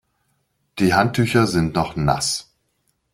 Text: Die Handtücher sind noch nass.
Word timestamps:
Die 0.79 0.95
Handtücher 0.95 1.45
sind 1.45 1.75
noch 1.75 1.95
nass. 1.95 2.55